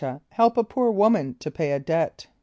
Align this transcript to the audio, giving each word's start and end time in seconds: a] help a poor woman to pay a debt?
a] 0.03 0.19
help 0.29 0.57
a 0.57 0.63
poor 0.63 0.89
woman 0.89 1.35
to 1.37 1.51
pay 1.51 1.71
a 1.73 1.79
debt? 1.79 2.25